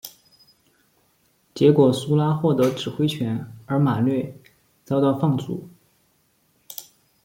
[1.53, 4.35] 结果苏拉获得指挥权而马略
[4.83, 5.69] 遭到放逐。